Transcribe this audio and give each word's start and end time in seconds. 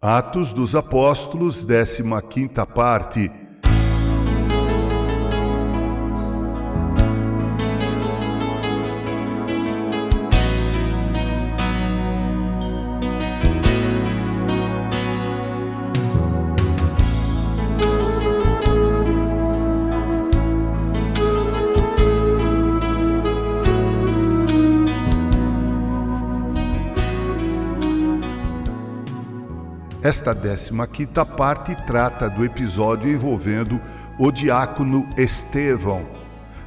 Atos 0.00 0.52
dos 0.52 0.76
Apóstolos, 0.76 1.66
15 2.22 2.64
parte. 2.66 3.37
Esta 30.08 30.34
15 30.34 30.72
parte 31.36 31.76
trata 31.86 32.30
do 32.30 32.42
episódio 32.42 33.12
envolvendo 33.12 33.78
o 34.18 34.32
diácono 34.32 35.06
Estevão. 35.18 36.08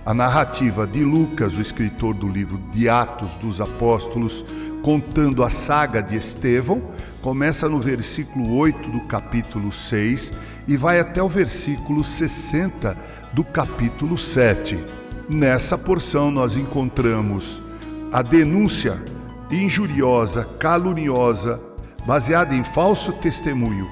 A 0.05 0.13
narrativa 0.13 0.85
de 0.85 1.03
Lucas, 1.03 1.57
o 1.57 1.61
escritor 1.61 2.13
do 2.13 2.27
livro 2.27 2.59
de 2.71 2.87
Atos 2.87 3.37
dos 3.37 3.59
Apóstolos, 3.59 4.45
contando 4.83 5.43
a 5.43 5.49
saga 5.49 6.03
de 6.03 6.15
Estevão, 6.15 6.83
começa 7.23 7.67
no 7.67 7.79
versículo 7.79 8.57
8 8.57 8.91
do 8.91 9.01
capítulo 9.07 9.71
6 9.71 10.33
e 10.67 10.77
vai 10.77 10.99
até 10.99 11.23
o 11.23 11.27
versículo 11.27 12.03
60 12.03 12.95
do 13.33 13.43
capítulo 13.43 14.19
7. 14.19 14.85
Nessa 15.27 15.79
porção 15.79 16.29
nós 16.29 16.57
encontramos 16.57 17.59
a 18.13 18.21
denúncia 18.21 19.03
injuriosa, 19.51 20.47
caluniosa, 20.59 21.70
baseada 22.05 22.55
em 22.55 22.63
falso 22.63 23.11
testemunho 23.13 23.89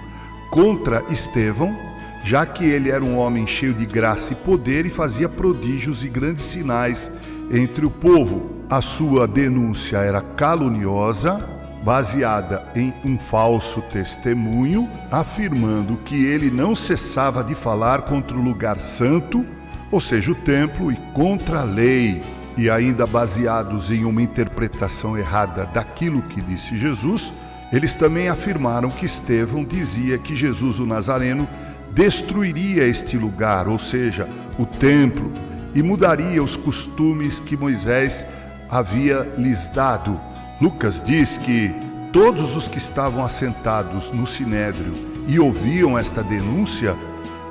contra 0.50 1.04
Estevão, 1.10 1.78
já 2.24 2.46
que 2.46 2.66
ele 2.66 2.90
era 2.90 3.04
um 3.04 3.18
homem 3.18 3.48
cheio 3.48 3.74
de 3.74 3.86
graça 3.86 4.34
e 4.34 4.36
poder 4.36 4.86
e 4.86 4.90
fazia 4.90 5.30
prodígios 5.30 6.04
e 6.04 6.10
grandes 6.10 6.46
sinais 6.46 7.12
entre 7.52 7.86
o 7.86 7.92
povo. 7.92 8.58
A 8.70 8.82
sua 8.82 9.28
denúncia 9.28 9.98
era 9.98 10.22
caluniosa, 10.22 11.40
baseada 11.84 12.64
em 12.76 12.94
um 13.06 13.18
falso 13.18 13.82
testemunho, 13.84 14.90
afirmando 15.10 15.98
que 15.98 16.26
ele 16.26 16.52
não 16.52 16.76
cessava 16.76 17.44
de 17.44 17.56
falar 17.56 18.02
contra 18.02 18.38
o 18.38 18.42
lugar 18.42 18.80
santo, 18.80 19.46
ou 19.90 20.00
seja, 20.00 20.32
o 20.32 20.36
templo, 20.36 20.92
e 20.92 20.98
contra 21.14 21.62
a 21.62 21.64
lei, 21.64 22.22
e 22.58 22.70
ainda 22.70 23.08
baseados 23.08 23.90
em 23.90 24.04
uma 24.04 24.22
interpretação 24.22 25.18
errada 25.18 25.66
daquilo 25.66 26.22
que 26.24 26.42
disse 26.42 26.78
Jesus 26.78 27.34
eles 27.72 27.94
também 27.96 28.30
afirmaram 28.30 28.90
que 28.90 29.06
Estevão 29.06 29.64
dizia 29.64 30.18
que 30.18 30.36
Jesus 30.36 30.80
o 30.80 30.86
Nazareno 30.86 31.48
destruiria 31.92 32.88
este 32.88 33.18
lugar, 33.18 33.68
ou 33.68 33.78
seja, 33.78 34.28
o 34.58 34.66
templo, 34.66 35.32
e 35.74 35.84
mudaria 35.84 36.44
os 36.44 36.58
costumes 36.58 37.40
que 37.40 37.56
Moisés 37.56 38.26
havia 38.70 39.32
lhes 39.38 39.68
dado. 39.70 40.20
Lucas 40.60 41.02
diz 41.02 41.38
que 41.38 41.74
todos 42.12 42.56
os 42.56 42.68
que 42.68 42.78
estavam 42.78 43.24
assentados 43.24 44.12
no 44.12 44.26
sinédrio 44.26 44.94
e 45.28 45.40
ouviam 45.40 45.98
esta 45.98 46.24
denúncia, 46.24 46.96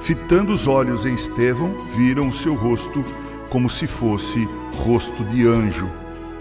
fitando 0.01 0.53
os 0.53 0.67
olhos 0.67 1.07
em 1.07 1.15
Estevão, 1.15 1.73
viram 1.97 2.29
o 2.29 2.33
seu 2.33 2.55
rosto 2.55 3.05
como 3.51 3.71
se 3.71 3.87
fosse 3.87 4.49
rosto 4.75 5.25
de 5.25 5.47
anjo. 5.47 5.89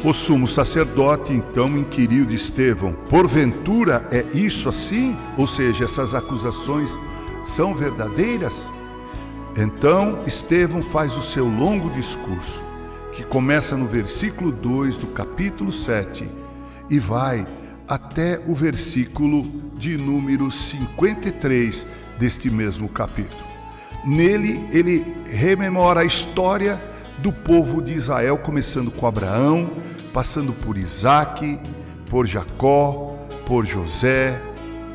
O 0.04 0.14
sumo 0.14 0.48
sacerdote 0.48 1.34
então 1.34 1.76
inquiriu 1.78 2.26
de 2.26 2.36
Estevão: 2.36 2.94
Porventura 3.10 4.08
é 4.12 4.26
isso 4.38 4.70
assim? 4.70 5.18
Ou 5.36 5.48
seja, 5.48 5.86
essas 5.86 6.14
acusações 6.14 6.98
são 7.44 7.74
verdadeiras? 7.74 8.72
Então 9.58 10.20
Estevão 10.28 10.84
faz 10.84 11.18
o 11.18 11.22
seu 11.22 11.46
longo 11.46 11.90
discurso, 11.90 12.64
que 13.12 13.24
começa 13.24 13.76
no 13.76 13.88
versículo 13.88 14.52
2 14.52 14.98
do 14.98 15.08
capítulo 15.08 15.72
7 15.72 16.30
e 16.90 17.00
vai 17.00 17.48
até 17.88 18.40
o 18.46 18.54
versículo 18.54 19.44
de 19.78 19.98
número 19.98 20.52
53 20.52 21.88
deste 22.20 22.52
mesmo 22.52 22.88
capítulo. 22.88 23.42
Nele, 24.06 24.64
ele 24.72 25.06
rememora 25.26 26.02
a 26.02 26.06
história 26.06 26.82
do 27.18 27.34
povo 27.34 27.82
de 27.82 27.94
Israel, 27.94 28.38
começando 28.38 28.92
com 28.92 29.08
Abraão, 29.08 29.70
passando 30.18 30.52
por 30.52 30.80
Isaac, 30.80 31.60
por 32.10 32.26
Jacó, 32.26 33.16
por 33.46 33.68
José, 33.68 34.42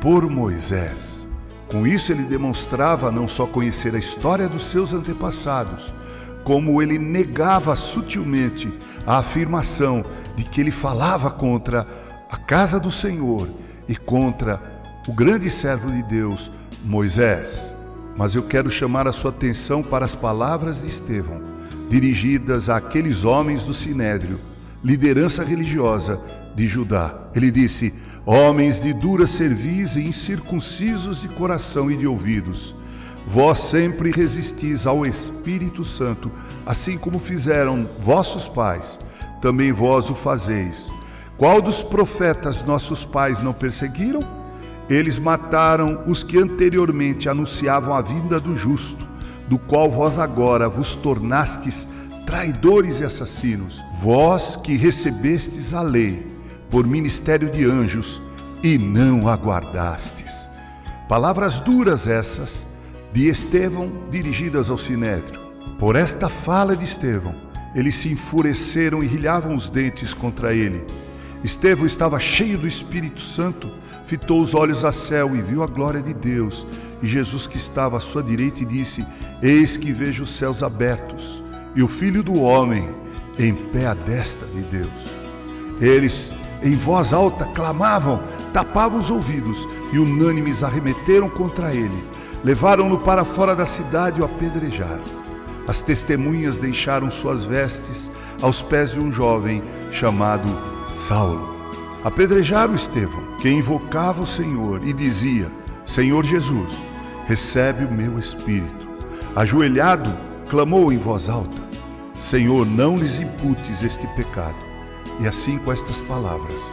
por 0.01 0.29
Moisés. 0.29 1.29
Com 1.71 1.87
isso, 1.87 2.11
ele 2.11 2.23
demonstrava 2.23 3.09
não 3.09 3.25
só 3.25 3.45
conhecer 3.45 3.95
a 3.95 3.97
história 3.97 4.49
dos 4.49 4.65
seus 4.65 4.91
antepassados, 4.91 5.95
como 6.43 6.81
ele 6.81 6.99
negava 6.99 7.73
sutilmente 7.73 8.77
a 9.07 9.19
afirmação 9.19 10.03
de 10.35 10.43
que 10.43 10.59
ele 10.59 10.71
falava 10.71 11.31
contra 11.31 11.87
a 12.29 12.35
casa 12.35 12.77
do 12.77 12.91
Senhor 12.91 13.47
e 13.87 13.95
contra 13.95 14.61
o 15.07 15.13
grande 15.13 15.49
servo 15.49 15.89
de 15.89 16.03
Deus, 16.03 16.51
Moisés. 16.83 17.73
Mas 18.17 18.35
eu 18.35 18.43
quero 18.43 18.69
chamar 18.69 19.07
a 19.07 19.13
sua 19.13 19.29
atenção 19.29 19.81
para 19.81 20.03
as 20.03 20.15
palavras 20.15 20.81
de 20.81 20.89
Estevão 20.89 21.41
dirigidas 21.89 22.67
àqueles 22.67 23.23
homens 23.23 23.63
do 23.63 23.73
sinédrio, 23.73 24.37
liderança 24.83 25.43
religiosa 25.43 26.21
de 26.55 26.67
Judá. 26.67 27.15
Ele 27.33 27.49
disse: 27.49 27.93
Homens 28.25 28.79
de 28.79 28.93
dura 28.93 29.25
cerviz 29.25 29.95
e 29.95 30.01
incircuncisos 30.01 31.21
de 31.21 31.29
coração 31.29 31.89
e 31.89 31.95
de 31.95 32.05
ouvidos, 32.05 32.75
vós 33.25 33.59
sempre 33.59 34.11
resistis 34.11 34.85
ao 34.85 35.05
Espírito 35.05 35.83
Santo, 35.83 36.31
assim 36.65 36.97
como 36.97 37.19
fizeram 37.19 37.87
vossos 37.99 38.47
pais, 38.47 38.99
também 39.41 39.71
vós 39.71 40.09
o 40.09 40.15
fazeis. 40.15 40.91
Qual 41.37 41.61
dos 41.61 41.81
profetas 41.81 42.63
nossos 42.63 43.05
pais 43.05 43.41
não 43.41 43.53
perseguiram? 43.53 44.19
Eles 44.89 45.17
mataram 45.17 46.03
os 46.05 46.23
que 46.23 46.37
anteriormente 46.37 47.29
anunciavam 47.29 47.95
a 47.95 48.01
vinda 48.01 48.39
do 48.39 48.55
justo 48.55 49.13
do 49.47 49.59
qual 49.59 49.89
vós 49.89 50.17
agora 50.17 50.69
vos 50.69 50.95
tornastes 50.95 51.87
traidores 52.25 52.99
e 52.99 53.03
assassinos, 53.03 53.83
vós 53.99 54.55
que 54.55 54.75
recebestes 54.75 55.73
a 55.73 55.81
lei 55.81 56.25
por 56.69 56.87
ministério 56.87 57.49
de 57.49 57.65
anjos 57.65 58.21
e 58.63 58.77
não 58.77 59.27
aguardastes. 59.27 60.49
Palavras 61.07 61.59
duras 61.59 62.07
essas 62.07 62.67
de 63.11 63.27
Estevão 63.27 63.91
dirigidas 64.09 64.69
ao 64.69 64.77
sinédrio. 64.77 65.39
Por 65.77 65.95
esta 65.95 66.29
fala 66.29 66.75
de 66.75 66.83
Estevão, 66.83 67.35
eles 67.75 67.95
se 67.95 68.09
enfureceram 68.11 69.03
e 69.03 69.07
rilhavam 69.07 69.55
os 69.55 69.69
dentes 69.69 70.13
contra 70.13 70.53
ele. 70.53 70.83
Estevão 71.43 71.85
estava 71.85 72.19
cheio 72.19 72.57
do 72.57 72.67
Espírito 72.67 73.21
Santo, 73.21 73.71
fitou 74.05 74.41
os 74.41 74.53
olhos 74.53 74.85
a 74.85 74.91
céu 74.91 75.35
e 75.35 75.41
viu 75.41 75.61
a 75.61 75.67
glória 75.67 76.01
de 76.01 76.13
Deus 76.13 76.65
e 77.03 77.07
Jesus 77.07 77.45
que 77.45 77.57
estava 77.57 77.97
à 77.97 77.99
sua 77.99 78.23
direita 78.23 78.63
disse: 78.65 79.05
Eis 79.41 79.75
que 79.75 79.91
vejo 79.91 80.23
os 80.23 80.29
céus 80.29 80.63
abertos 80.63 81.43
e 81.75 81.83
o 81.83 81.87
Filho 81.87 82.23
do 82.23 82.39
homem 82.39 82.95
em 83.37 83.53
pé 83.53 83.87
à 83.87 83.93
destra 83.93 84.47
de 84.47 84.61
Deus. 84.63 85.15
Eles, 85.79 86.35
em 86.61 86.75
voz 86.75 87.13
alta, 87.13 87.45
clamavam, 87.45 88.21
tapavam 88.53 88.99
os 88.99 89.09
ouvidos 89.09 89.67
e 89.91 89.99
unânimes 89.99 90.63
arremeteram 90.63 91.29
contra 91.29 91.73
ele. 91.73 92.03
Levaram-no 92.43 92.99
para 92.99 93.23
fora 93.23 93.55
da 93.55 93.65
cidade 93.65 94.19
e 94.19 94.21
o 94.21 94.25
apedrejaram. 94.25 95.03
As 95.67 95.81
testemunhas 95.81 96.59
deixaram 96.59 97.09
suas 97.09 97.45
vestes 97.45 98.11
aos 98.41 98.61
pés 98.61 98.91
de 98.91 98.99
um 98.99 99.11
jovem 99.11 99.63
chamado 99.89 100.47
Saulo. 100.93 101.53
Apedrejaram 102.03 102.75
Estevão, 102.75 103.23
que 103.39 103.49
invocava 103.49 104.21
o 104.21 104.27
Senhor 104.27 104.85
e 104.85 104.91
dizia: 104.91 105.49
Senhor 105.85 106.23
Jesus, 106.25 106.73
recebe 107.25 107.85
o 107.85 107.91
meu 107.91 108.19
espírito. 108.19 108.87
Ajoelhado, 109.35 110.11
clamou 110.49 110.91
em 110.91 110.97
voz 110.97 111.29
alta: 111.29 111.61
Senhor, 112.23 112.65
não 112.65 112.95
lhes 112.95 113.19
imputes 113.19 113.83
este 113.83 114.07
pecado. 114.15 114.55
E 115.19 115.27
assim, 115.27 115.57
com 115.57 115.73
estas 115.73 115.99
palavras, 115.99 116.71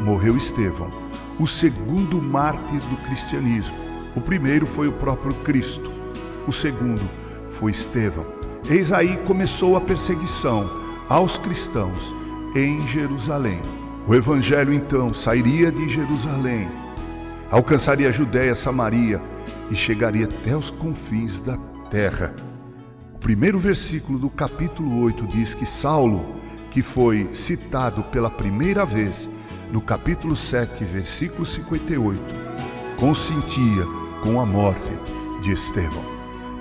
morreu 0.00 0.36
Estevão, 0.36 0.90
o 1.38 1.46
segundo 1.46 2.20
mártir 2.20 2.80
do 2.80 2.96
cristianismo. 3.06 3.76
O 4.16 4.20
primeiro 4.20 4.66
foi 4.66 4.88
o 4.88 4.92
próprio 4.92 5.32
Cristo, 5.44 5.88
o 6.48 6.52
segundo 6.52 7.08
foi 7.48 7.70
Estevão. 7.70 8.26
Eis 8.68 8.90
aí 8.90 9.16
começou 9.18 9.76
a 9.76 9.80
perseguição 9.80 10.68
aos 11.08 11.38
cristãos 11.38 12.12
em 12.56 12.84
Jerusalém. 12.88 13.62
O 14.04 14.16
evangelho 14.16 14.74
então 14.74 15.14
sairia 15.14 15.70
de 15.70 15.88
Jerusalém, 15.88 16.68
alcançaria 17.52 18.08
a 18.08 18.12
Judéia, 18.12 18.52
Samaria 18.52 19.22
e 19.70 19.76
chegaria 19.76 20.24
até 20.24 20.56
os 20.56 20.72
confins 20.72 21.38
da 21.38 21.56
terra. 21.88 22.47
O 23.18 23.20
primeiro 23.28 23.58
versículo 23.58 24.16
do 24.16 24.30
capítulo 24.30 25.02
8 25.02 25.26
diz 25.26 25.52
que 25.52 25.66
Saulo, 25.66 26.36
que 26.70 26.80
foi 26.80 27.28
citado 27.34 28.04
pela 28.04 28.30
primeira 28.30 28.86
vez 28.86 29.28
no 29.72 29.80
capítulo 29.80 30.36
7, 30.36 30.84
versículo 30.84 31.44
58, 31.44 32.22
consentia 32.96 33.84
com 34.22 34.40
a 34.40 34.46
morte 34.46 34.92
de 35.42 35.50
Estevão. 35.50 36.04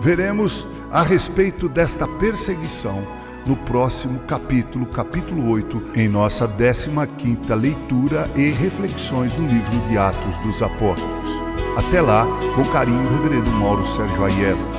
Veremos 0.01 0.67
a 0.91 1.03
respeito 1.03 1.69
desta 1.69 2.07
perseguição 2.07 3.07
no 3.45 3.55
próximo 3.55 4.19
capítulo, 4.21 4.87
capítulo 4.87 5.51
8, 5.51 5.91
em 5.93 6.09
nossa 6.09 6.47
15ª 6.47 7.53
leitura 7.53 8.31
e 8.35 8.49
reflexões 8.49 9.37
no 9.37 9.47
livro 9.47 9.79
de 9.87 9.97
Atos 9.99 10.35
dos 10.37 10.63
Apóstolos. 10.63 11.29
Até 11.77 12.01
lá, 12.01 12.25
com 12.55 12.65
carinho, 12.71 13.07
Reverendo 13.11 13.51
Mauro 13.51 13.85
Sérgio 13.85 14.25
Aiello. 14.25 14.76